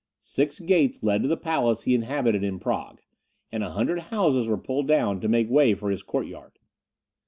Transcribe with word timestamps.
Six 0.19 0.59
gates 0.59 1.03
led 1.03 1.21
to 1.21 1.27
the 1.27 1.37
palace 1.37 1.83
he 1.83 1.93
inhabited 1.93 2.43
in 2.43 2.57
Prague, 2.57 3.03
and 3.51 3.63
a 3.63 3.69
hundred 3.69 3.99
houses 3.99 4.47
were 4.47 4.57
pulled 4.57 4.87
down 4.87 5.21
to 5.21 5.27
make 5.27 5.47
way 5.47 5.75
for 5.75 5.91
his 5.91 6.01
courtyard. 6.01 6.57